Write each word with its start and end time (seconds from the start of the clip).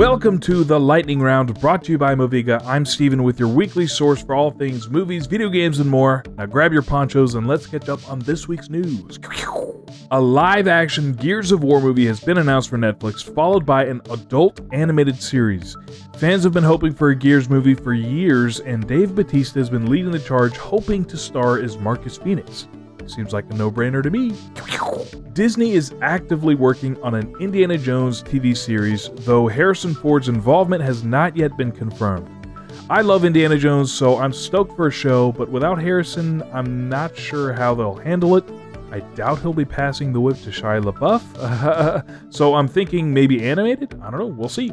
Welcome 0.00 0.38
to 0.40 0.64
the 0.64 0.80
Lightning 0.80 1.20
Round, 1.20 1.60
brought 1.60 1.84
to 1.84 1.92
you 1.92 1.98
by 1.98 2.14
Moviga. 2.14 2.64
I'm 2.64 2.86
Steven 2.86 3.22
with 3.22 3.38
your 3.38 3.50
weekly 3.50 3.86
source 3.86 4.22
for 4.22 4.34
all 4.34 4.50
things 4.50 4.88
movies, 4.88 5.26
video 5.26 5.50
games, 5.50 5.78
and 5.78 5.90
more. 5.90 6.24
Now 6.38 6.46
grab 6.46 6.72
your 6.72 6.80
ponchos 6.80 7.34
and 7.34 7.46
let's 7.46 7.66
catch 7.66 7.90
up 7.90 8.08
on 8.10 8.18
this 8.20 8.48
week's 8.48 8.70
news. 8.70 9.18
A 10.10 10.18
live 10.18 10.68
action 10.68 11.12
Gears 11.12 11.52
of 11.52 11.62
War 11.62 11.82
movie 11.82 12.06
has 12.06 12.18
been 12.18 12.38
announced 12.38 12.70
for 12.70 12.78
Netflix, 12.78 13.22
followed 13.22 13.66
by 13.66 13.84
an 13.84 14.00
adult 14.08 14.62
animated 14.72 15.20
series. 15.20 15.76
Fans 16.16 16.44
have 16.44 16.54
been 16.54 16.64
hoping 16.64 16.94
for 16.94 17.10
a 17.10 17.14
Gears 17.14 17.50
movie 17.50 17.74
for 17.74 17.92
years, 17.92 18.60
and 18.60 18.88
Dave 18.88 19.14
Bautista 19.14 19.58
has 19.58 19.68
been 19.68 19.90
leading 19.90 20.12
the 20.12 20.18
charge, 20.18 20.56
hoping 20.56 21.04
to 21.04 21.18
star 21.18 21.58
as 21.58 21.76
Marcus 21.76 22.16
Phoenix. 22.16 22.68
Seems 23.10 23.32
like 23.32 23.50
a 23.50 23.54
no 23.54 23.70
brainer 23.70 24.02
to 24.02 24.10
me. 24.10 24.34
Disney 25.32 25.72
is 25.72 25.92
actively 26.00 26.54
working 26.54 27.00
on 27.02 27.14
an 27.14 27.34
Indiana 27.40 27.76
Jones 27.76 28.22
TV 28.22 28.56
series, 28.56 29.10
though 29.24 29.48
Harrison 29.48 29.94
Ford's 29.94 30.28
involvement 30.28 30.82
has 30.82 31.02
not 31.02 31.36
yet 31.36 31.56
been 31.56 31.72
confirmed. 31.72 32.28
I 32.88 33.00
love 33.02 33.24
Indiana 33.24 33.58
Jones, 33.58 33.92
so 33.92 34.18
I'm 34.18 34.32
stoked 34.32 34.76
for 34.76 34.86
a 34.86 34.92
show, 34.92 35.32
but 35.32 35.48
without 35.48 35.80
Harrison, 35.80 36.42
I'm 36.52 36.88
not 36.88 37.16
sure 37.16 37.52
how 37.52 37.74
they'll 37.74 37.96
handle 37.96 38.36
it. 38.36 38.44
I 38.92 39.00
doubt 39.14 39.40
he'll 39.40 39.52
be 39.52 39.64
passing 39.64 40.12
the 40.12 40.20
whip 40.20 40.36
to 40.42 40.50
Shia 40.50 40.82
LaBeouf, 40.82 42.04
so 42.32 42.54
I'm 42.54 42.66
thinking 42.66 43.14
maybe 43.14 43.44
animated? 43.44 44.00
I 44.02 44.10
don't 44.10 44.20
know, 44.20 44.26
we'll 44.26 44.48
see. 44.48 44.72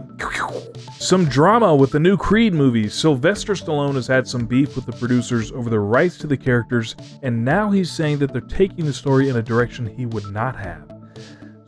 Some 0.99 1.25
drama 1.25 1.75
with 1.75 1.91
the 1.91 1.99
new 1.99 2.17
Creed 2.17 2.53
movie. 2.53 2.89
Sylvester 2.89 3.53
Stallone 3.53 3.95
has 3.95 4.07
had 4.07 4.27
some 4.27 4.45
beef 4.45 4.75
with 4.75 4.85
the 4.85 4.91
producers 4.91 5.51
over 5.51 5.69
the 5.69 5.79
rights 5.79 6.17
to 6.17 6.27
the 6.27 6.37
characters, 6.37 6.95
and 7.23 7.45
now 7.45 7.69
he's 7.69 7.91
saying 7.91 8.17
that 8.19 8.33
they're 8.33 8.41
taking 8.41 8.85
the 8.85 8.93
story 8.93 9.29
in 9.29 9.37
a 9.37 9.41
direction 9.41 9.85
he 9.85 10.05
would 10.05 10.31
not 10.31 10.55
have. 10.55 10.91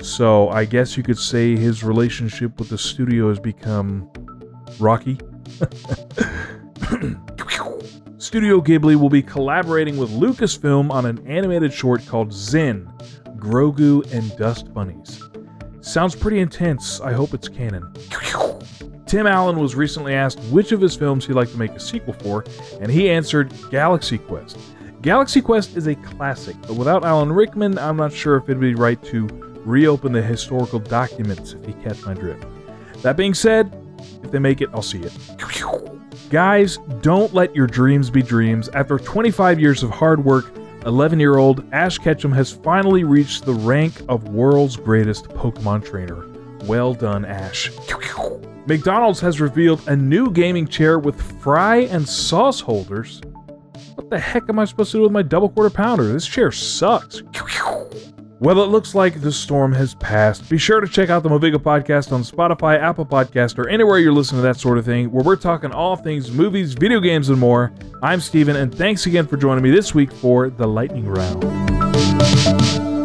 So 0.01 0.49
I 0.49 0.65
guess 0.65 0.97
you 0.97 1.03
could 1.03 1.17
say 1.17 1.55
his 1.55 1.83
relationship 1.83 2.57
with 2.59 2.69
the 2.69 2.77
studio 2.77 3.29
has 3.29 3.39
become 3.39 4.11
rocky. 4.79 5.19
Studio 8.17 8.59
Ghibli 8.61 8.95
will 8.95 9.09
be 9.09 9.23
collaborating 9.23 9.97
with 9.97 10.09
Lucasfilm 10.11 10.91
on 10.91 11.05
an 11.05 11.25
animated 11.25 11.73
short 11.73 12.05
called 12.05 12.33
Zen 12.33 12.91
Grogu 13.38 14.03
and 14.11 14.35
Dust 14.38 14.73
Bunnies. 14.73 15.28
Sounds 15.81 16.16
pretty 16.16 16.39
intense. 16.39 16.99
I 17.02 17.13
hope 17.13 17.33
it's 17.33 17.47
canon. 17.47 17.91
Tim 19.05 19.25
Allen 19.25 19.58
was 19.58 19.75
recently 19.75 20.13
asked 20.13 20.39
which 20.52 20.72
of 20.72 20.81
his 20.81 20.95
films 20.95 21.25
he'd 21.25 21.33
like 21.33 21.49
to 21.52 21.58
make 21.58 21.72
a 21.72 21.80
sequel 21.80 22.13
for, 22.13 22.45
and 22.80 22.91
he 22.91 23.09
answered 23.09 23.52
Galaxy 23.72 24.17
Quest. 24.17 24.57
Galaxy 25.02 25.41
Quest 25.41 25.77
is 25.77 25.88
a 25.88 25.95
classic, 25.95 26.55
but 26.63 26.73
without 26.73 27.05
Alan 27.05 27.31
Rickman, 27.31 27.80
I'm 27.80 27.97
not 27.97 28.13
sure 28.13 28.35
if 28.35 28.44
it'd 28.44 28.59
be 28.59 28.75
right 28.75 29.02
to 29.05 29.27
reopen 29.66 30.11
the 30.11 30.22
historical 30.22 30.80
documents 30.80 31.53
if 31.53 31.67
you 31.67 31.73
catch 31.81 32.05
my 32.05 32.13
drift. 32.13 32.45
That 33.02 33.16
being 33.16 33.33
said, 33.33 33.73
if 34.23 34.31
they 34.31 34.39
make 34.39 34.61
it, 34.61 34.69
I'll 34.73 34.81
see 34.81 35.02
it. 35.02 35.13
Guys, 36.30 36.77
don't 37.02 37.33
let 37.33 37.55
your 37.55 37.66
dreams 37.66 38.09
be 38.09 38.22
dreams. 38.22 38.69
After 38.69 39.00
25 39.00 39.59
years 39.59 39.81
of 39.81 39.89
hard 39.89 40.23
work, 40.23 40.52
11 40.85 41.19
year 41.19 41.38
old 41.38 41.63
Ash 41.73 41.97
Ketchum 41.97 42.31
has 42.31 42.52
finally 42.52 43.03
reached 43.03 43.45
the 43.45 43.53
rank 43.53 44.02
of 44.08 44.30
world's 44.30 44.77
greatest 44.77 45.25
Pokemon 45.25 45.85
trainer. 45.85 46.25
Well 46.66 46.94
done, 46.94 47.25
Ash. 47.25 47.72
McDonald's 48.66 49.19
has 49.19 49.41
revealed 49.41 49.85
a 49.88 49.95
new 49.95 50.31
gaming 50.31 50.67
chair 50.67 51.00
with 51.00 51.22
fry 51.41 51.77
and 51.77 52.07
sauce 52.07 52.59
holders. 52.59 53.22
What 53.95 54.09
the 54.09 54.19
heck 54.19 54.47
am 54.50 54.59
I 54.59 54.66
supposed 54.66 54.91
to 54.91 54.97
do 54.97 55.03
with 55.03 55.11
my 55.11 55.22
double 55.22 55.50
quarter 55.50 55.69
pounder? 55.69 56.11
This 56.11 56.27
chair 56.27 56.52
sucks. 56.52 57.22
Well, 58.41 58.63
it 58.63 58.67
looks 58.67 58.95
like 58.95 59.19
the 59.19 59.33
storm 59.33 59.73
has 59.73 59.95
passed. 59.95 60.49
Be 60.49 60.57
sure 60.57 60.79
to 60.79 60.87
check 60.87 61.09
out 61.09 61.23
the 61.23 61.29
Moviga 61.29 61.55
podcast 61.55 62.13
on 62.13 62.23
Spotify, 62.23 62.79
Apple 62.79 63.05
Podcast, 63.05 63.59
or 63.59 63.67
anywhere 63.67 63.99
you're 63.99 64.13
listening 64.13 64.39
to 64.39 64.43
that 64.43 64.57
sort 64.57 64.77
of 64.77 64.85
thing, 64.85 65.11
where 65.11 65.25
we're 65.25 65.35
talking 65.35 65.73
all 65.73 65.97
things 65.97 66.31
movies, 66.31 66.73
video 66.73 67.01
games, 67.01 67.27
and 67.27 67.37
more. 67.37 67.73
I'm 68.01 68.21
Steven, 68.21 68.55
and 68.55 68.73
thanks 68.73 69.05
again 69.07 69.27
for 69.27 69.35
joining 69.35 69.61
me 69.61 69.71
this 69.71 69.94
week 69.94 70.13
for 70.13 70.49
the 70.49 70.66
Lightning 70.66 71.05
Round. 71.05 72.98